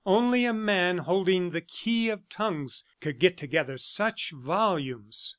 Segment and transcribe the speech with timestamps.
[0.03, 5.29] Only a man holding the key of tongues could get together such volumes.